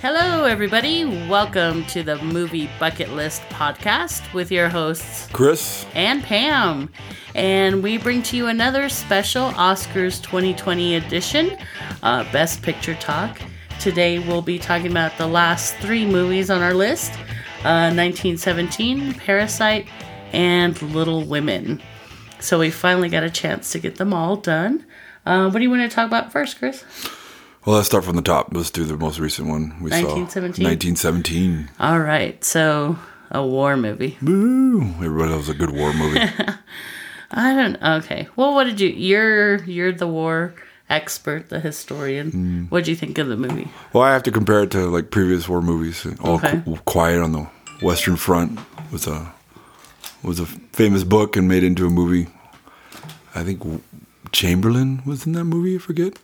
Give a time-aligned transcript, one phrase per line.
[0.00, 1.04] Hello, everybody.
[1.28, 5.86] Welcome to the Movie Bucket List podcast with your hosts, Chris.
[5.94, 6.88] and Pam.
[7.34, 11.56] And we bring to you another special Oscars 2020 edition,
[12.04, 13.40] uh, Best Picture Talk.
[13.80, 17.12] Today we'll be talking about the last three movies on our list
[17.64, 19.88] uh, 1917, Parasite,
[20.32, 21.82] and Little Women.
[22.38, 24.86] So we finally got a chance to get them all done.
[25.26, 26.84] Uh, what do you want to talk about first, Chris?
[27.68, 28.48] Well, let's start from the top.
[28.52, 29.92] Let's do the most recent one we 1917?
[29.92, 30.08] saw.
[30.08, 30.64] Nineteen Seventeen.
[30.64, 31.70] Nineteen Seventeen.
[31.78, 32.98] All right, so
[33.30, 34.16] a war movie.
[34.22, 34.84] Boo!
[34.94, 36.18] Everybody loves a good war movie.
[37.30, 37.76] I don't.
[37.82, 38.26] Okay.
[38.36, 38.88] Well, what did you?
[38.88, 40.54] You're you're the war
[40.88, 42.30] expert, the historian.
[42.30, 42.64] Hmm.
[42.70, 43.68] What did you think of the movie?
[43.92, 46.06] well, I have to compare it to like previous war movies.
[46.22, 46.62] All Okay.
[46.64, 47.50] Qu- Quiet on the
[47.82, 48.58] Western Front
[48.90, 49.30] was a
[50.22, 52.28] was a famous book and made into a movie.
[53.34, 53.60] I think
[54.32, 55.74] Chamberlain was in that movie.
[55.74, 56.18] I forget.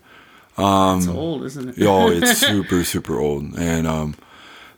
[0.57, 1.87] It's old, isn't it?
[1.87, 4.15] Oh, it's super super old and um,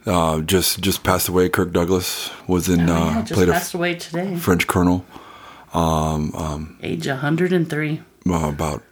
[0.06, 1.48] uh, just just passed away.
[1.48, 5.04] Kirk Douglas was in Oh, uh, yeah, just played a passed away today, French colonel.
[6.82, 8.02] age 103.
[8.30, 8.82] uh, about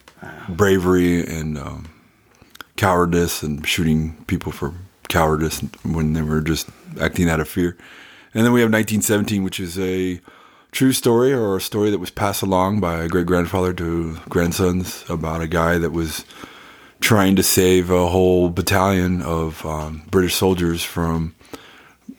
[0.48, 1.88] bravery and um,
[2.76, 4.74] cowardice and shooting people for
[5.08, 6.69] cowardice when they were just
[7.00, 7.76] acting out of fear.
[8.34, 10.20] And then we have 1917, which is a
[10.72, 15.04] true story or a story that was passed along by a great grandfather to grandsons
[15.08, 16.24] about a guy that was
[17.05, 21.34] trying to save a whole battalion of um, British soldiers from,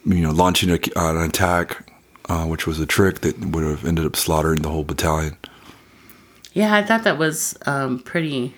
[0.05, 1.89] you know, launching a, an attack,
[2.29, 5.35] uh, which was a trick that would have ended up slaughtering the whole battalion.
[6.53, 8.53] Yeah, I thought that was um, pretty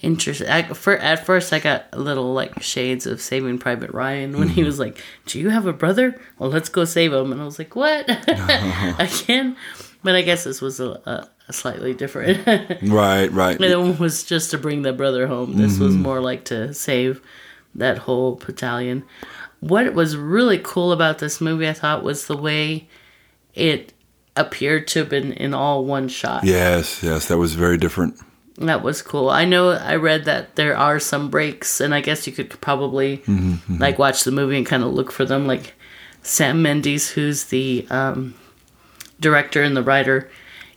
[0.00, 0.48] interesting.
[0.48, 4.48] I, for at first, I got a little like shades of Saving Private Ryan when
[4.48, 6.20] he was like, "Do you have a brother?
[6.38, 8.06] Well, let's go save him." And I was like, "What
[8.98, 9.56] again?"
[10.02, 12.46] But I guess this was a, a, a slightly different.
[12.82, 13.58] Right, right.
[13.58, 15.56] The other one was just to bring the brother home.
[15.56, 16.02] This was mm-hmm.
[16.02, 17.20] more like to save
[17.74, 19.04] that whole battalion.
[19.60, 22.88] What was really cool about this movie, I thought, was the way
[23.54, 23.92] it
[24.36, 26.44] appeared to have been in all one shot.
[26.44, 28.20] Yes, yes, that was very different.
[28.58, 29.28] That was cool.
[29.28, 33.18] I know I read that there are some breaks, and I guess you could probably
[33.18, 33.78] mm-hmm, mm-hmm.
[33.78, 35.46] like watch the movie and kind of look for them.
[35.46, 35.74] Like
[36.22, 38.34] Sam Mendes, who's the um,
[39.20, 40.30] director and the writer,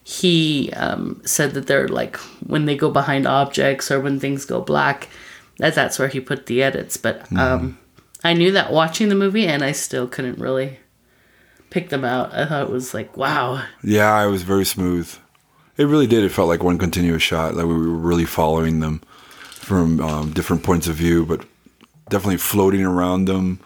[0.03, 4.61] he um, said that they're like when they go behind objects or when things go
[4.61, 5.09] black,
[5.59, 6.97] that that's where he put the edits.
[6.97, 7.77] But um,
[8.23, 10.79] I knew that watching the movie, and I still couldn't really
[11.69, 12.33] pick them out.
[12.33, 15.15] I thought it was like wow, Yeah, it was very smooth.
[15.77, 16.23] It really did.
[16.23, 17.55] It felt like one continuous shot.
[17.55, 19.01] Like we were really following them
[19.41, 21.45] from um, different points of view, but
[22.09, 23.59] definitely floating around them,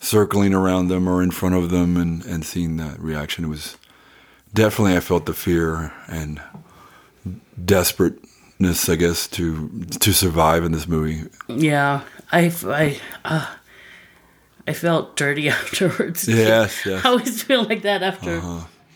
[0.00, 3.44] circling around them, or in front of them, and and seeing that reaction.
[3.44, 3.78] It was
[4.52, 4.96] definitely.
[4.96, 6.40] I felt the fear and
[7.62, 9.68] desperateness, I guess, to
[10.00, 11.28] to survive in this movie.
[11.48, 12.02] Yeah,
[12.32, 13.46] I I uh,
[14.66, 16.26] I felt dirty afterwards.
[16.28, 17.04] Yes, yes.
[17.04, 18.40] I always feel like that after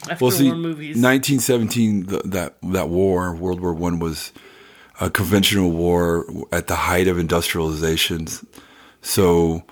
[0.09, 0.97] after Well, see, war movies.
[0.97, 4.33] 1917, th that that war, World War One, was
[5.01, 8.27] a conventional war at the height of industrialization.
[9.03, 9.63] So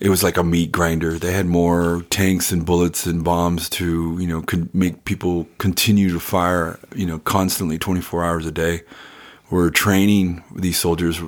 [0.00, 1.18] it was like a meat grinder.
[1.18, 6.10] They had more tanks and bullets and bombs to, you know, could make people continue
[6.12, 8.82] to fire, you know, constantly, 24 hours a day.
[9.48, 11.20] Where training these soldiers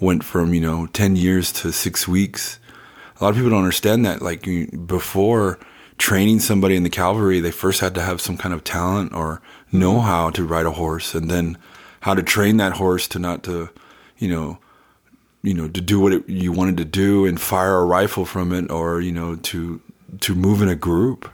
[0.00, 2.58] went from, you know, 10 years to six weeks
[3.16, 4.22] a lot of people don't understand that.
[4.22, 4.48] Like
[4.86, 5.58] before
[5.98, 9.40] training somebody in the cavalry, they first had to have some kind of talent or
[9.70, 11.56] know how to ride a horse, and then
[12.00, 13.70] how to train that horse to not to,
[14.18, 14.58] you know,
[15.44, 18.52] you know, to do what it, you wanted to do and fire a rifle from
[18.52, 19.80] it, or you know, to
[20.20, 21.30] to move in a group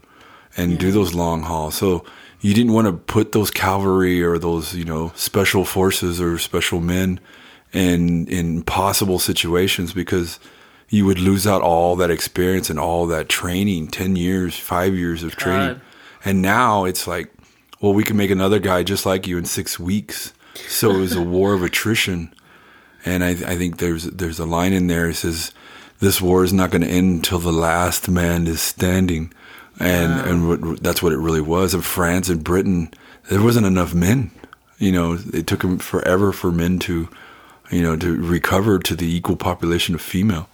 [0.57, 1.77] and do those long hauls.
[1.77, 2.05] So
[2.41, 6.81] you didn't want to put those cavalry or those you know special forces or special
[6.81, 7.21] men
[7.73, 10.41] in in impossible situations because
[10.89, 15.23] you would lose out all that experience and all that training 10 years 5 years
[15.23, 15.81] of training God.
[16.25, 17.33] and now it's like
[17.81, 20.33] well we can make another guy just like you in 6 weeks
[20.69, 22.35] so it was a war of attrition
[23.05, 25.53] and I, I think there's there's a line in there that says
[26.01, 29.33] this war is not going to end until the last man is standing.
[29.79, 32.93] And and what, that's what it really was in France and Britain.
[33.31, 34.31] There wasn't enough men
[34.81, 37.09] you know it took them forever for men to
[37.71, 40.49] you know to recover to the equal population of female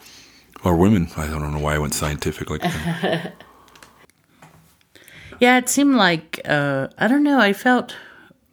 [0.62, 1.08] or women.
[1.16, 3.32] I don't know why I went scientific like that.
[5.38, 7.38] Yeah, it seemed like uh, I don't know.
[7.38, 7.94] I felt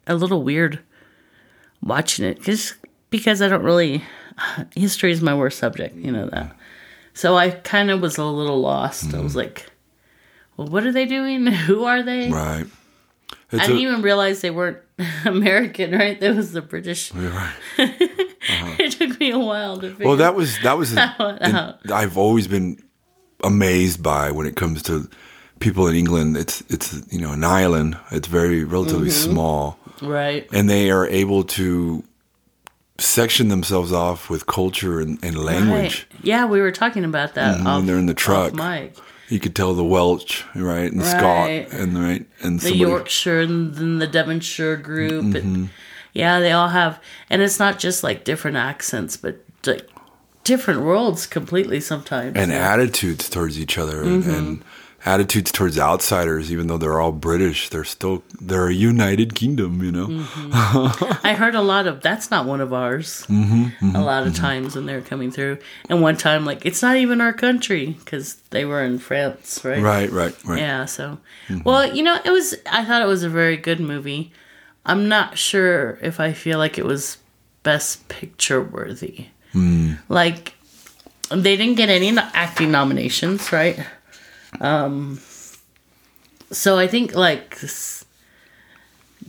[0.06, 0.82] a little weird
[1.82, 2.76] watching it just
[3.14, 4.04] because I don't really.
[4.76, 6.56] History is my worst subject, you know that.
[7.14, 9.14] So I kind of was a little lost.
[9.14, 9.70] I was like,
[10.58, 11.46] "Well, what are they doing?
[11.68, 12.66] Who are they?" right
[13.52, 14.80] I didn't a, even realize they weren't
[15.26, 16.20] American, right?
[16.20, 17.14] That was the British.
[17.14, 20.08] you're right it took me a while to figure.
[20.08, 20.94] Well, that was that was.
[20.94, 22.82] How- I've always been
[23.44, 25.08] amazed by when it comes to
[25.60, 26.36] people in England.
[26.38, 27.96] It's it's you know an island.
[28.12, 29.32] It's very relatively Mm-hmm.
[29.32, 30.48] small, right.
[30.52, 32.04] and they are able to
[33.00, 36.08] section themselves off with culture and, and language.
[36.14, 36.24] Right.
[36.24, 37.60] Yeah, we were talking about that.
[37.60, 38.54] Mhm, off, when they're in the truck.
[38.54, 38.96] Mike.
[39.30, 41.18] You could tell the Welsh, right, and the Right.
[41.70, 45.26] Scot, and right, and the somebody- Yorkshire and then the Devonshire group.
[45.26, 45.36] Mm-hmm.
[45.36, 45.70] And,
[46.14, 47.00] yeah, they all have,
[47.32, 49.90] and it's not just like different accents, but like
[50.44, 52.36] different worlds completely sometimes.
[52.36, 52.74] and Yeah.
[52.74, 54.30] attitudes towards each other Mm-hmm.
[54.30, 54.64] and
[55.06, 59.92] attitudes towards outsiders even though they're all british they're still they're a united kingdom you
[59.92, 61.14] know Mm-hmm.
[61.28, 63.26] I heard a lot of that's not one of ours.
[63.28, 65.58] Mm-hmm, a lot of times when they're coming through,
[65.90, 69.82] and one time like it's not even our country because they were in France, right?
[69.82, 70.86] right right right Yeah.
[70.86, 71.64] So, Mm-hmm.
[71.64, 72.56] well, you know, it was.
[72.72, 74.32] I thought it was a very good movie.
[74.86, 77.18] I'm not sure if I feel like it was
[77.64, 79.28] best picture worthy.
[79.52, 79.94] Hmm.
[80.10, 80.54] Like,
[81.30, 83.80] they didn't get any acting nominations, right?
[84.62, 85.20] Um.
[86.52, 88.06] So I think like this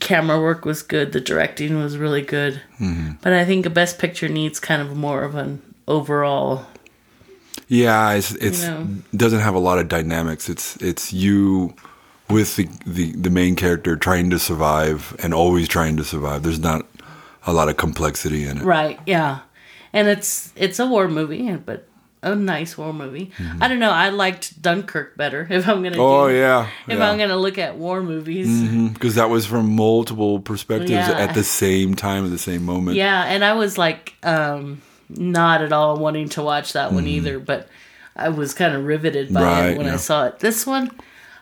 [0.01, 1.13] camera work was good.
[1.13, 2.61] The directing was really good.
[2.81, 3.13] Mm-hmm.
[3.23, 6.67] But I think a best picture needs kind of more of an overall.
[7.69, 8.87] yeah it's it's know.
[9.17, 11.75] doesn't have a lot of dynamics it's it's you
[12.29, 16.59] with the, the the main character trying to survive and always trying to survive there's
[16.61, 16.87] not
[17.47, 18.99] a lot of complexity in it Right.
[19.07, 19.41] Yeah.
[19.93, 21.87] And it's it's a war movie, but
[22.25, 23.31] a nice war movie.
[23.61, 23.91] I don't know.
[23.91, 25.47] I liked Dunkirk better.
[25.51, 25.97] If I'm gonna.
[25.97, 26.01] Mm-hmm.
[26.01, 27.09] oh do, yeah If yeah.
[27.11, 28.49] I'm gonna look at war movies.
[28.95, 31.11] because that was from multiple perspectives Yeah.
[31.13, 35.61] at the same time at the same moment Yeah, and I was like, um, not
[35.63, 37.69] at all wanting to watch that one either, but
[38.17, 39.51] I was kind of riveted by Mm-hmm.
[39.61, 39.95] Right, it when yeah.
[39.95, 40.39] I saw it.
[40.39, 40.91] This one,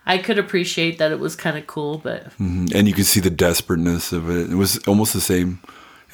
[0.05, 3.31] I could appreciate that it was kind of cool, but and you could see the
[3.31, 4.51] desperateness of it.
[4.51, 5.61] It was almost the same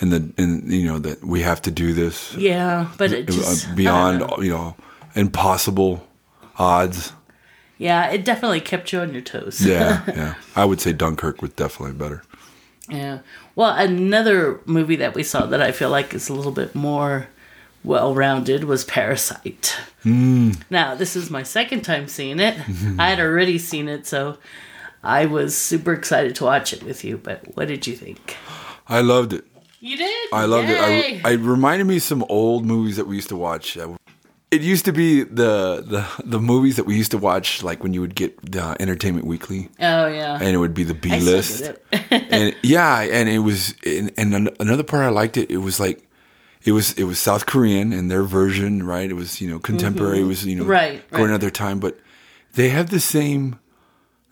[0.00, 3.32] in the in you know that we have to do this yeah, but it uh,
[3.32, 4.36] just beyond know.
[4.40, 4.76] you know
[5.14, 6.06] impossible
[6.58, 7.12] odds.
[7.78, 9.64] Yeah, it definitely kept you on your toes.
[9.64, 10.34] Yeah, yeah.
[10.56, 12.22] I would say Dunkirk was definitely better.
[12.88, 13.20] Yeah.
[13.54, 17.28] Well, another movie that we saw that I feel like is a little bit more
[17.84, 19.76] well rounded was Parasite.
[20.04, 22.58] Now, this is my second time seeing it.
[22.98, 24.38] I had already seen it, so
[25.02, 27.18] I was super excited to watch it with you.
[27.18, 28.36] But what did you think?
[28.88, 29.44] I loved it.
[29.80, 30.28] You did?
[30.32, 31.18] I loved Yay!
[31.18, 31.24] it.
[31.24, 33.76] I, I reminded me of some old movies that we used to watch.
[33.76, 33.96] Uh,
[34.50, 37.92] It used to be the the the movies that we used to watch, like when
[37.94, 40.34] you would get the Entertainment Weekly, oh, yeah.
[40.40, 41.70] and it would be the B list.
[42.10, 45.50] and yeah, and it was, and, and another part I liked it.
[45.50, 46.02] It was like,
[46.64, 49.08] it was it was South Korean and their version, right?
[49.10, 50.20] It was you know contemporary.
[50.20, 50.70] It was you know Mm-hmm.
[50.72, 51.34] Right, going right.
[51.34, 51.98] at their time, but
[52.54, 53.58] they have the same.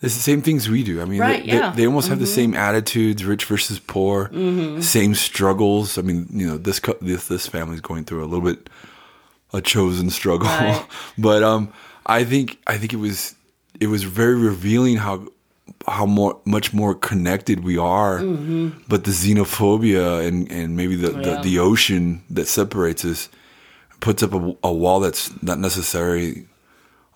[0.06, 1.02] It's the same things we do.
[1.02, 1.60] I mean, Right, they, yeah.
[1.60, 1.76] Mm-hmm.
[1.76, 4.30] they, they almost have the same attitudes, rich versus poor,
[4.80, 5.98] same struggles.
[5.98, 8.70] I mean, you know, this this this family's going through a little bit
[9.52, 10.84] a chosen struggle, Right.
[11.18, 11.72] but um,
[12.06, 13.34] I think I think it was
[13.80, 15.26] it was very revealing how
[15.88, 18.18] how more much more connected we are,
[18.88, 21.20] but the xenophobia and and maybe the, Mm-hmm.
[21.22, 21.36] Yeah.
[21.36, 23.28] the the ocean that separates us
[24.00, 26.46] puts up a, a wall that's not necessarily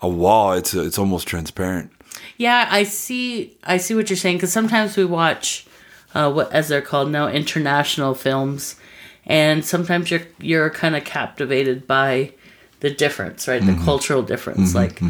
[0.03, 0.53] a wall.
[0.55, 1.91] It's it's almost transparent.
[2.37, 3.57] Yeah, I see.
[3.65, 5.67] I see what you're saying because sometimes we watch
[6.15, 8.77] uh, what, as they're called now, international films,
[9.27, 12.33] and sometimes you're you're kind of captivated by
[12.81, 13.63] the difference, right?
[13.63, 13.79] Mm-hmm.
[13.79, 14.75] The cultural difference.
[14.75, 15.01] like,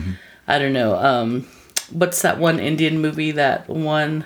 [0.47, 1.47] I don't know, um,
[1.90, 4.25] what's that one Indian movie that won,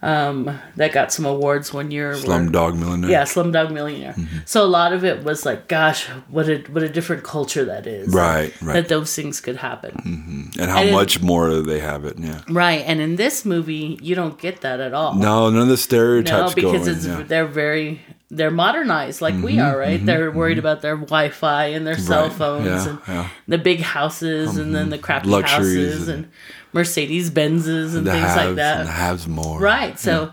[0.00, 2.14] um, that got some awards one year?
[2.14, 3.10] Slumdog Millionaire.
[3.10, 4.12] Yeah, Slumdog Millionaire.
[4.12, 4.38] Mm-hmm.
[4.44, 7.86] So a lot of it was like, gosh, what a what a different culture that
[7.86, 8.08] is.
[8.14, 8.74] Right, right.
[8.74, 9.92] That those things could happen.
[9.92, 10.60] Mm-hmm.
[10.60, 12.18] and how didn't- much more they have it.
[12.18, 12.42] Yeah.
[12.48, 15.14] Right, and in this movie, you don't get that at all.
[15.14, 16.50] No, none of the stereotypes.
[16.50, 16.96] No, because go in.
[16.96, 17.22] it's yeah.
[17.22, 18.00] they're very
[18.30, 19.96] they're modernized like we mm-hmm, are, right?
[19.96, 23.28] Mm-hmm, they're worried about their Wi-Fi and their cell Right, phones yeah, and yeah.
[23.46, 26.32] the big houses and then the crappy houses and, and-
[26.72, 29.58] Mercedes Benzes and the things haves like and the haves more.
[29.60, 29.98] Right.
[29.98, 30.32] So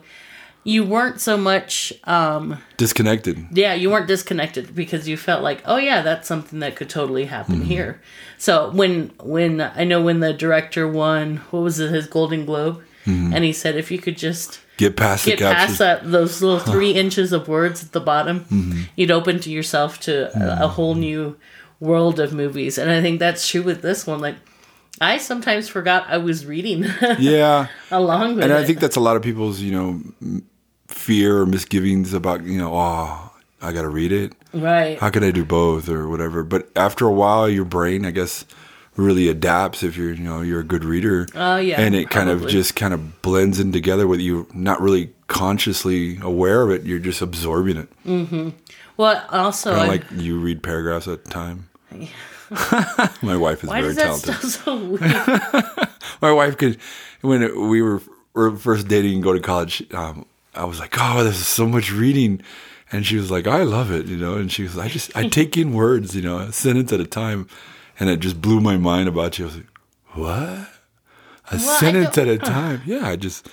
[0.64, 3.46] you weren't so much um Disconnected.
[3.52, 7.26] yeah, you weren't disconnected because you felt like, oh yeah, that's something that could totally
[7.26, 7.66] happen Mm-hmm.
[7.66, 8.02] here.
[8.38, 12.82] So when when I know when the director won, what was it, his Golden Globe,
[13.06, 13.34] Mm-hmm.
[13.36, 16.92] and he said if you could just Get past get past that those little three
[16.92, 18.82] inches of words at the bottom, Mm-hmm.
[18.98, 21.38] you'd open to yourself to a, a whole new
[21.80, 22.78] world of movies.
[22.80, 24.20] And I think that's true with this one.
[24.20, 24.36] Like
[25.02, 26.86] I sometimes forgot I was reading
[27.20, 27.68] Yeah.
[27.92, 28.58] along with and it.
[28.58, 30.42] I think that's a lot of people's, you know,
[30.88, 34.34] fear or misgivings about, you know, oh, I got to read it.
[34.54, 34.98] right.
[35.00, 36.44] How can I do both or whatever?
[36.44, 38.46] But after a while, your brain, I guess,
[38.96, 41.28] really adapts if you're you know you're a good reader.
[41.36, 44.80] Oh, yeah, and it kind of just kind of blends in together with you not
[44.82, 46.84] really consciously aware of it.
[46.84, 47.90] You're just absorbing it.
[48.06, 48.50] Mm-hmm.
[48.98, 51.70] Well, also, Kind of like you read paragraphs at a time.
[53.22, 54.36] My wife is why very talented.
[54.36, 55.02] so weird?
[56.22, 56.78] My wife could,
[57.22, 58.02] when we were,
[58.34, 61.68] were first dating and go to college, um, I was like, oh, this is so
[61.68, 62.42] much reading.
[62.92, 64.36] And she was like, I love it, you know.
[64.36, 67.06] And she was, I just, I take in words, you know, a sentence at a
[67.06, 67.48] time.
[68.00, 69.46] And it just blew my mind about you.
[69.46, 69.68] I was like,
[70.14, 70.68] what?
[71.52, 72.82] A sentence at a time?
[72.86, 73.48] Yeah, I just,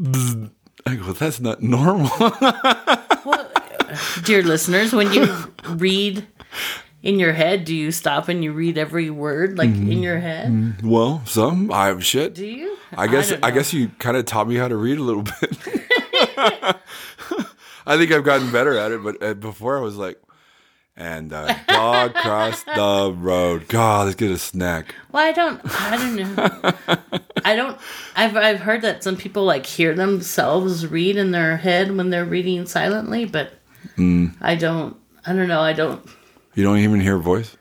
[0.00, 0.50] bzz.
[0.86, 2.10] I go, that's not normal.
[4.22, 5.26] Dear listeners, when you
[5.70, 6.26] read
[7.06, 9.92] in your head, do you stop and you read every word like Mm-hmm.
[9.92, 10.82] in your head?
[10.82, 12.34] well, some, I have shit.
[12.34, 12.76] Do you?
[12.96, 15.22] I guess don't I, guess you kind of taught me how to read a little
[15.22, 15.56] bit.
[17.86, 20.20] I think I've gotten better at it, but uh, before I was like,
[20.96, 23.68] and uh, dog crossed the road.
[23.68, 24.94] God, let's get a snack.
[25.12, 25.60] Well, I don't.
[25.64, 26.50] I don't know.
[27.44, 27.78] I don't.
[28.16, 32.24] I've I've heard that some people like hear themselves read in their head when they're
[32.24, 33.52] reading silently, but
[33.96, 34.34] Mm.
[34.40, 34.96] I don't.
[35.26, 35.60] I don't know.
[35.60, 36.04] I don't.
[36.56, 37.56] You don't even hear a voice.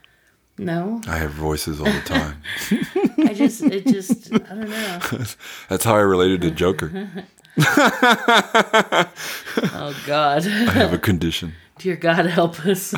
[0.58, 1.02] No.
[1.08, 2.42] I have voices all the time.
[3.30, 3.62] I just.
[3.62, 4.34] It just.
[4.34, 5.00] I don't know.
[5.70, 7.10] That's how I related to Joker.
[9.58, 11.54] Oh God, I have a condition.
[11.78, 12.94] dear God, help us.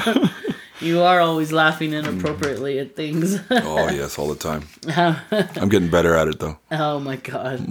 [0.82, 3.39] you are always laughing inappropriately at things.
[3.51, 4.63] Oh yes, all the time.
[4.96, 6.58] I'm getting better at it though.
[6.72, 7.68] Oh my god.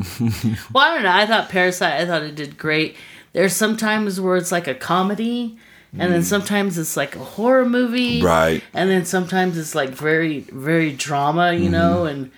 [0.72, 1.10] well, I don't know.
[1.12, 2.00] I thought Parasite.
[2.00, 2.96] I thought it did great.
[3.32, 5.58] There's sometimes where it's like a comedy,
[5.98, 6.24] and then mm.
[6.24, 8.62] sometimes it's like a horror movie, Right.
[8.74, 12.08] And then sometimes it's like very, very drama, you know, mm-hmm.
[12.08, 12.30] and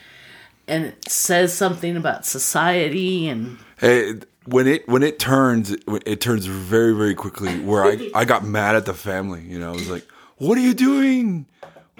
[0.68, 6.46] and it says something about society and Hey, when it when it turns, it turns
[6.46, 7.58] very very quickly.
[7.60, 9.42] Where I I got mad at the family.
[9.42, 10.06] You know, I was like,
[10.38, 11.46] "What are you doing?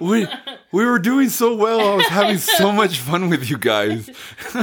[0.01, 0.27] We
[0.73, 1.81] we were doing so well.
[1.81, 4.11] I was having so much fun with you guys."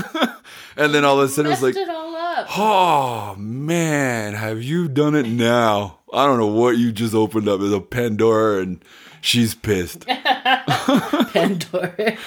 [0.75, 1.87] and then all of a sudden, it was like, it.
[1.89, 7.59] "Oh man, have you done it now?" I don't know what you just opened up.
[7.61, 8.83] It's a Pandora, and
[9.21, 10.05] she's pissed.
[11.33, 12.17] Pandora.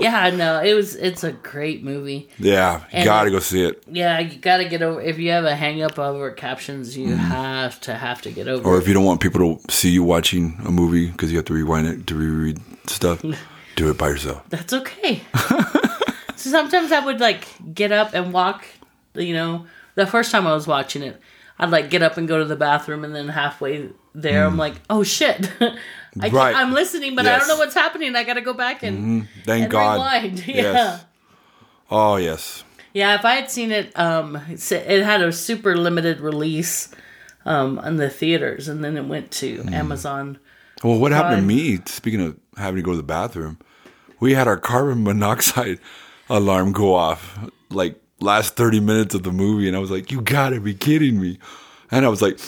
[0.00, 0.94] yeah, no, it was.
[0.96, 2.28] It's a great movie.
[2.38, 3.82] Yeah, you And- gotta go see it.
[3.90, 5.00] Yeah, you got to get over.
[5.00, 8.62] If you have a hang up over captions, you have to have to get over.
[8.64, 8.66] Mm.
[8.66, 11.46] Or if you don't want people to see you watching a movie because you have
[11.46, 13.22] to rewind it to reread stuff,
[13.76, 14.42] do it by yourself.
[14.48, 15.22] That's okay.
[16.36, 18.64] so sometimes I would like get up and walk.
[19.14, 21.20] You know, the first time I was watching it,
[21.58, 24.74] I'd like get up and go to the bathroom, and then halfway there, I'm like,
[24.90, 25.50] oh shit.
[25.60, 25.76] I
[26.16, 26.32] Mm.
[26.32, 26.54] Right.
[26.56, 28.16] am listening, but I don't know what's happening.
[28.16, 29.94] I got to go back and, Thank and God.
[29.96, 30.38] rewind.
[30.48, 30.54] Yeah.
[30.62, 31.04] Yes.
[31.90, 32.64] Oh yes.
[32.94, 36.88] Yeah, if I had seen it, um, it had a super limited release
[37.44, 39.72] um, in the theaters, and then it went to Mm.
[39.72, 40.38] Amazon.
[40.82, 41.78] Well, what happened to me?
[41.84, 43.58] Speaking of having to go to the bathroom,
[44.18, 45.78] we had our carbon monoxide
[46.30, 47.38] alarm go off
[47.70, 51.20] like last thirty minutes of the movie, and I was like, "You gotta be kidding
[51.20, 51.38] me!"
[51.90, 52.38] And I was like.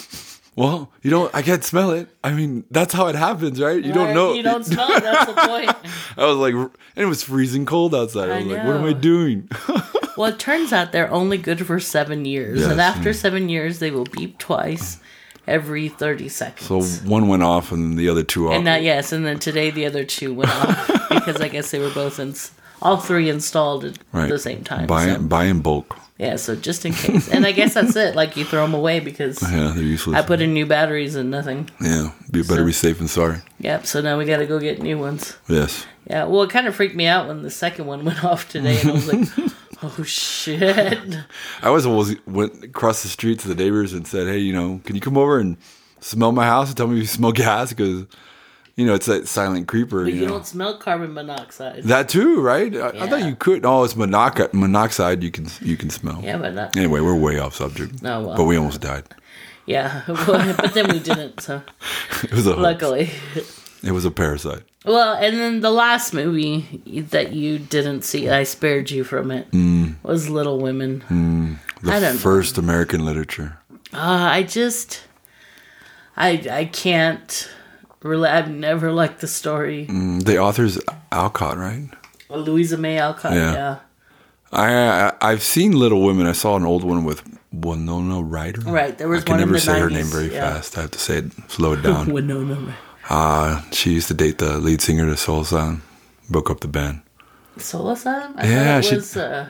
[0.55, 1.33] Well, you don't.
[1.33, 2.09] I can't smell it.
[2.21, 3.81] I mean, that's how it happens, right?
[3.81, 4.33] You don't know.
[4.33, 5.01] You don't smell it.
[5.03, 5.69] That's the point.
[6.17, 8.29] I was like, and it was freezing cold outside.
[8.29, 9.47] I I was like, what am I doing?
[10.17, 13.79] Well, it turns out they're only good for seven years, Yes, and after seven years,
[13.79, 14.99] they will beep twice
[15.47, 16.67] every thirty seconds.
[16.67, 18.55] so one went off, and the other two off.
[18.55, 21.79] and not yes, and then today the other two went off because I guess they
[21.79, 22.33] were both in,
[22.81, 24.29] all three installed at right.
[24.29, 24.87] the same time.
[24.87, 25.97] Buy so, buy in bulk.
[26.17, 28.15] yeah, so just in case, and I guess that's it.
[28.15, 30.15] Like you throw them away because Yeah, they're useless.
[30.17, 31.69] I put in new batteries and nothing.
[31.81, 33.37] yeah, be better So- be safe than sorry.
[33.59, 33.85] Yep.
[33.85, 35.37] So now we got to go get new ones.
[35.47, 35.85] Yes.
[36.09, 36.23] Yeah.
[36.25, 38.89] Well, it kind of freaked me out when the second one went off today, and
[38.89, 39.27] I was like,
[39.83, 41.15] "Oh shit!"
[41.61, 44.81] I was always went across the street to the neighbors and said, "Hey, you know,
[44.85, 45.57] can you come over and
[45.99, 48.05] smell my house and tell me if you smell gas?" Because
[48.79, 50.05] you know it's that silent creeper.
[50.05, 51.83] But you you know don't smell carbon monoxide.
[51.83, 52.73] that too, right?
[52.75, 53.65] I, I thought you could.
[53.65, 54.53] Oh, it's monoxide.
[54.53, 55.21] Monoxide.
[55.21, 56.21] You can you can smell.
[56.23, 56.77] Yeah, but not.
[56.77, 57.95] Anyway, we're way off subject.
[58.03, 58.37] Oh, well.
[58.37, 59.03] But we almost died.
[59.65, 61.41] Yeah, but then we didn't.
[61.41, 61.61] So
[62.23, 63.11] It was a luckily.
[63.83, 64.63] It was a parasite.
[64.85, 66.81] Well, and then the last movie
[67.11, 69.47] that you didn't see, I spared you from it,
[70.03, 71.03] was Little Women.
[71.83, 72.19] The I don't know.
[72.19, 73.57] first American literature.
[73.93, 75.01] Uh, I just,
[76.15, 77.49] I I can't.
[78.01, 79.85] Really, I've never liked the story.
[79.87, 80.79] Mm, The author's
[81.11, 81.89] Alcott, right?
[82.29, 83.33] Louisa May Alcott.
[83.33, 83.53] Yeah.
[83.53, 83.79] Yeah.
[84.51, 86.25] I, I I've seen Little Women.
[86.25, 88.61] I saw an old one with Winona Ryder.
[88.61, 90.53] Right, there was I can never say her name very yeah.
[90.53, 90.77] fast.
[90.77, 92.11] I have to say it, slow it down.
[92.13, 92.75] Winona.
[93.09, 95.81] Uh, she used to date the lead singer to Soul Sound.
[96.29, 97.01] Broke up the band.
[97.57, 97.89] Soul?
[97.89, 99.49] I Yeah, she- it was uh,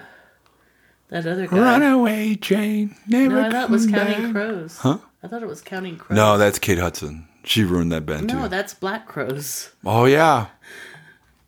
[1.09, 1.57] that other guy.
[1.57, 2.95] Runaway Train.
[3.07, 4.31] never No, I thought it was Counting.
[4.33, 4.77] Crows.
[4.77, 4.97] Huh?
[5.21, 6.15] I thought it was Counting Crows.
[6.15, 7.27] No, that's Kate Hudson.
[7.43, 8.47] She ruined that band No, too.
[8.49, 9.71] that's Black Crowes.
[9.85, 10.47] oh yeah,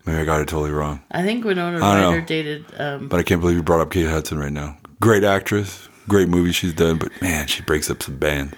[0.06, 1.02] Maybe I got it totally wrong.
[1.12, 2.26] I think Winona I Ryder know.
[2.26, 2.66] dated.
[2.80, 4.78] Um, But I can't believe you brought up Kate Hudson right now.
[5.00, 8.56] Great actress, great movie she's done, but man, she breaks up some band.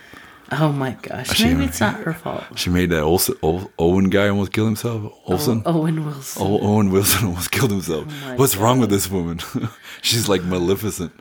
[0.54, 2.44] oh my gosh, She- maybe it's not her fault.
[2.56, 5.12] She made that Olsen, Ol- Owen guy almost kill himself.
[5.26, 5.64] Olsen.
[5.66, 6.42] Owen Wilson.
[6.46, 8.06] O- Owen Wilson almost killed himself.
[8.26, 9.40] Oh What's wrong with this woman?
[10.02, 11.12] She's like Maleficent.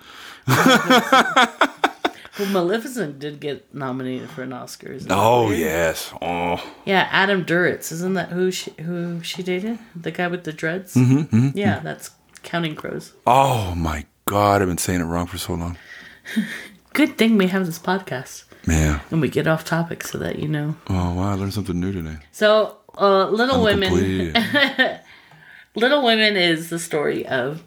[2.38, 4.96] Well, Maleficent did get nominated for an Oscar.
[5.10, 6.12] Oh yes.
[6.22, 7.92] Oh, Yeah, Adam Duritz.
[7.92, 9.78] Isn't that who she who she dated?
[9.94, 10.94] The guy with the dreads.
[10.94, 12.10] Mm-hmm, yeah, that's
[12.42, 13.12] Counting Crows.
[13.26, 14.62] oh my God!
[14.62, 15.76] I've been saying it wrong for so long.
[16.94, 19.00] Good thing we have this podcast Yeah.
[19.10, 20.76] and we get off topic so that you know.
[20.88, 21.30] Oh wow!
[21.32, 22.16] I learned something new today.
[22.32, 24.32] So, uh, Little I'm Women.
[25.74, 27.62] Little Women is the story of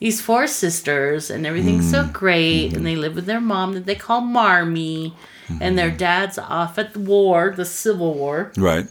[0.00, 2.12] these four sisters, and everything's so mm-hmm.
[2.12, 2.84] great, and mm-hmm.
[2.84, 5.14] they live with their mom that they call Marmee,
[5.60, 5.96] and their mm-hmm.
[5.96, 8.86] dad's off at the war, the Civil War, Right.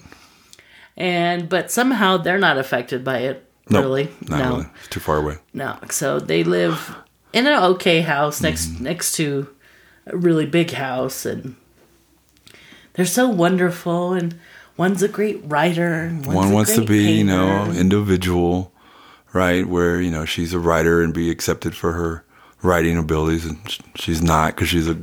[0.96, 3.44] and but somehow they're not affected by it.
[3.70, 4.66] Nope, Really, Not no, really.
[4.90, 5.38] Too far away.
[5.54, 5.78] no.
[5.92, 6.96] So they live
[7.34, 9.50] in an okay house next next to
[10.06, 11.56] a really big house, and
[12.94, 14.14] they're so wonderful.
[14.14, 14.40] And
[14.78, 18.72] one's a great writer, and one's One wants to be, you know, individual,
[19.38, 19.66] right?
[19.68, 22.24] Where you know she's a writer and be accepted for her
[22.64, 23.58] writing abilities, and
[23.96, 24.98] she's not because she's a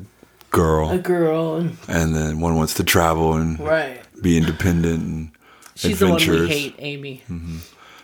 [0.50, 0.90] girl.
[0.90, 4.00] a girl, and and then one wants to travel and right.
[4.20, 5.30] be independent and
[5.76, 6.50] She's the one we adventurous.
[6.50, 7.22] hate, Amy.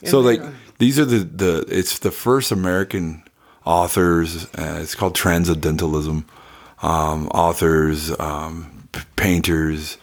[0.04, 0.40] So like
[0.78, 3.22] these are the the it's the first American
[3.64, 4.46] authors.
[4.58, 6.24] Uh, it's called transcendentalism.
[6.82, 9.98] Um, authors, um, p- painters.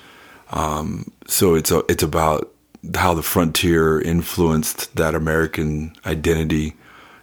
[0.52, 2.54] Um, so it's a, it's about
[2.96, 6.76] how the frontier influenced that American identity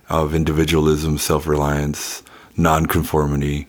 [0.08, 2.22] of individualism, self reliance,
[2.56, 3.66] nonconformity.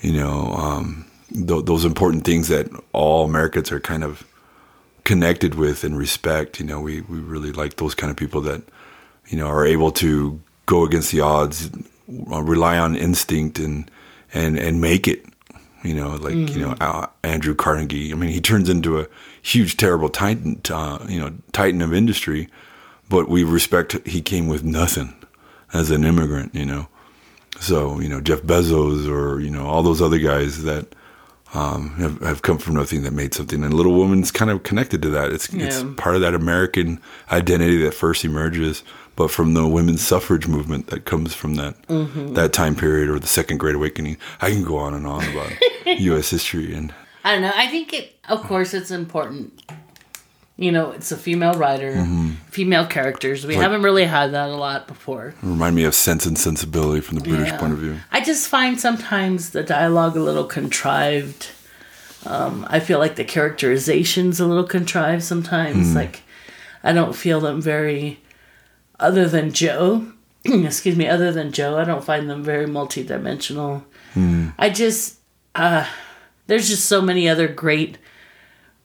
[0.00, 4.26] You know, um, th- those important things that all Americans are kind of
[5.04, 6.60] connected with and respect.
[6.60, 8.62] You know, we, we really like those kind of people that,
[9.28, 11.70] you know, are able to go against the odds,
[12.06, 13.90] rely on instinct and,
[14.34, 15.24] and, and make it,
[15.82, 18.12] you know, like, you know, uh, Andrew Carnegie.
[18.12, 19.06] I mean, he turns into a
[19.42, 22.48] huge, terrible titan, uh, you know, titan of industry,
[23.08, 25.14] but we respect he came with nothing
[25.72, 26.88] as an immigrant, you know.
[27.60, 30.94] So, you know, Jeff Bezos or, you know, all those other guys that,
[31.54, 33.64] um, have, have come from nothing that made something.
[33.64, 35.32] And Little Woman's kind of connected to that.
[35.32, 37.00] It's it's part of that American
[37.32, 38.82] identity that first emerges,
[39.18, 42.34] but from the women's suffrage movement that comes from that mm-hmm.
[42.34, 44.16] that time period or the Second Great Awakening.
[44.40, 45.52] I can go on and on about
[45.86, 46.30] U.S.
[46.30, 47.52] history and I don't know.
[47.52, 49.60] I think it, of course, it's important.
[50.56, 52.30] You know, it's a female writer, mm-hmm.
[52.50, 53.44] female characters.
[53.44, 55.34] We haven't really had that a lot before.
[55.42, 57.58] remind me of Sense and Sensibility from the British Yeah.
[57.58, 57.96] point of view.
[58.12, 61.50] I just find sometimes the dialogue a little contrived.
[62.24, 65.88] Um, I feel like the characterization's a little contrived sometimes.
[65.88, 65.94] Mm.
[65.94, 66.22] Like,
[66.84, 68.20] I don't feel them very,
[69.00, 70.12] other than Jo,
[70.44, 73.84] excuse me, other than Jo, I don't find them very multidimensional.
[74.58, 75.18] I just,
[75.54, 75.86] uh,
[76.48, 77.98] there's just so many other great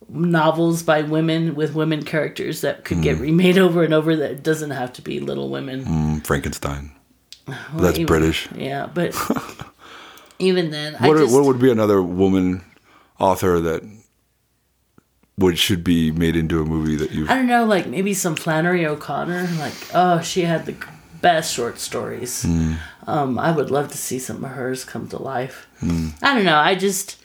[0.08, 4.69] novels by women with women characters that could get remade over and over that doesn't
[4.71, 5.86] have to be Little Women.
[5.86, 6.91] Mm, Frankenstein.
[7.73, 8.47] That's even- British.
[8.56, 9.15] Yeah, but
[10.39, 12.63] even then, I What, just, what would be another woman
[13.19, 13.82] author that
[15.38, 18.36] would should be made into a movie that you I don't know, like maybe some
[18.36, 19.48] Flannery O'Connor.
[19.60, 20.76] Like, oh, she had the
[21.22, 22.43] best short stories.
[22.43, 22.74] Hmm.
[23.08, 25.67] Um, I would love to see some of hers come to life.
[25.80, 26.10] Hmm.
[26.22, 26.58] I don't know.
[26.58, 27.22] I just,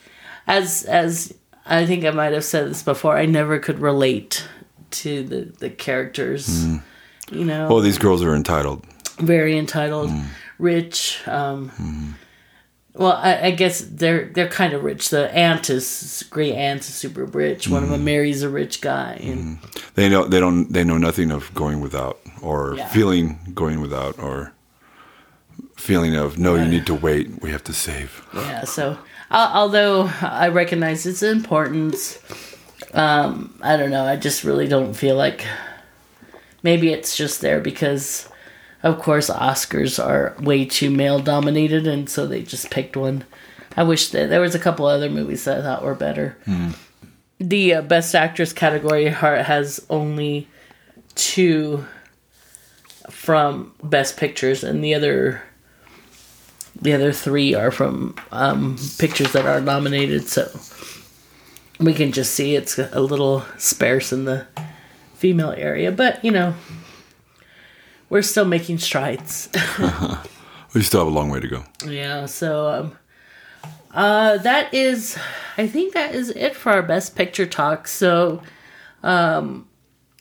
[0.46, 1.34] as as
[1.66, 4.46] I think I might have said this before, I never could relate
[4.92, 6.64] to the the characters.
[6.64, 6.76] Hmm.
[7.30, 8.86] You know, Oh, these girls are entitled.
[9.20, 10.10] very entitled,
[10.58, 11.20] rich.
[11.28, 11.70] Um,
[12.98, 15.10] Well, I, I guess they're they're kind of rich.
[15.10, 17.68] The aunt is great aunt is super rich.
[17.68, 19.58] One of them marries a rich guy, and
[19.94, 22.88] They know they don't they know nothing of going without or Yeah.
[22.88, 24.52] feeling going without or
[25.76, 27.40] feeling of no, you need to wait.
[27.40, 28.10] We have to save.
[28.34, 28.98] Yeah, so
[29.30, 32.18] uh, although I recognize its importance,
[32.94, 34.04] um, I don't know.
[34.04, 35.46] I just really don't feel like
[36.64, 38.28] maybe it's just there because,
[38.82, 43.24] of course, Oscars are way too male dominated, and so they just picked one.
[43.76, 46.36] I wish that there was a couple other movies that I thought were better.
[47.40, 50.48] The uh, best actress category ha- has only
[51.14, 51.84] two
[53.10, 55.42] from best pictures, and the other
[56.80, 60.48] the other three are from um, pictures that are nominated, so
[61.80, 64.46] we can just see it's a little sparse in the
[65.14, 65.90] female area.
[65.92, 66.54] But you know,
[68.08, 69.48] we're still making strides.
[70.74, 71.64] We still have a long way to go.
[71.86, 72.26] yeah.
[72.26, 72.98] So um,
[73.90, 75.18] uh, that is,
[75.56, 77.88] I think that is it for our best picture talk.
[77.88, 78.42] So
[79.02, 79.66] um,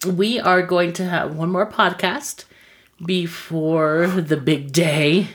[0.07, 2.45] we are going to have one more podcast
[3.05, 5.27] before the big day.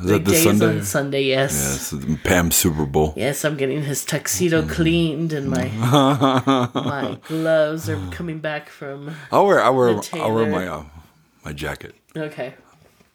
[0.00, 1.92] Is that Big the day is on Sunday, yes.
[1.92, 3.14] Yes, Pam Super Bowl.
[3.16, 5.68] Yes, I'm getting his tuxedo cleaned and my
[6.74, 9.62] my gloves are coming back from I'll wear.
[9.62, 10.00] I'll wear.
[10.14, 10.84] I'll wear my uh,
[11.44, 11.94] my jacket.
[12.16, 12.54] Okay.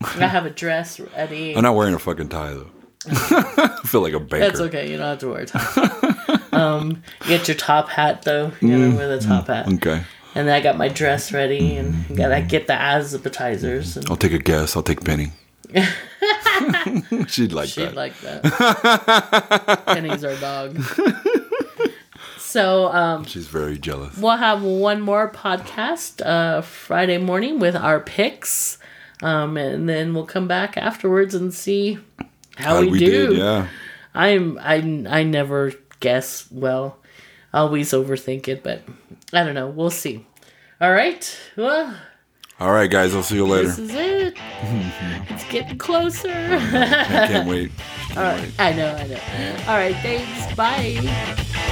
[0.02, 1.54] I have a dress ready.
[1.56, 2.70] I'm not wearing a fucking tie though.
[3.08, 4.46] I feel like a baker.
[4.46, 4.90] That's okay.
[4.90, 6.40] You don't have to wear a tie.
[6.54, 8.52] um, get your top hat though.
[8.62, 9.66] You gotta mm, wear the top hat.
[9.66, 10.04] Mm, okay.
[10.36, 13.98] And then I got my dress ready, mm, and gotta get the appetizers.
[13.98, 14.76] And I'll take a guess.
[14.76, 15.32] I'll take Penny.
[17.28, 17.90] She'd like that.
[17.90, 19.84] she'd like that.
[19.88, 20.78] Penny's our dog.
[22.54, 24.16] So um, She's very jealous.
[24.16, 28.78] we'll have one more podcast uh, Friday morning with our picks,
[29.24, 31.98] um, and then we'll come back afterwards and see
[32.56, 33.30] how How'd we, do.
[33.30, 33.70] did, yeah.
[34.14, 34.76] I'm I
[35.10, 37.00] I never guess well.
[37.52, 38.84] I always overthink it, but
[39.34, 39.70] I don't know.
[39.70, 40.24] We'll see.
[40.80, 41.26] All right.
[41.58, 41.96] Well,
[42.60, 43.16] All right, guys.
[43.16, 43.70] I'll see you later.
[43.70, 44.38] this is it.
[45.32, 46.30] it's getting closer.
[46.30, 47.72] I can't wait.
[48.16, 48.52] All right.
[48.60, 48.94] I know.
[48.94, 49.20] I know.
[49.68, 49.96] All right.
[50.04, 50.56] Thanks.
[50.56, 51.63] Bye.